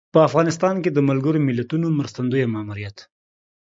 په 0.13 0.19
افغانستان 0.27 0.75
کې 0.83 0.89
د 0.93 0.99
ملګر 1.09 1.35
ملتونو 1.47 1.87
مرستندویه 1.99 2.47
ماموریت 2.53 2.97